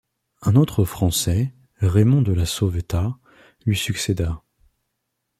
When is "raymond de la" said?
1.77-2.47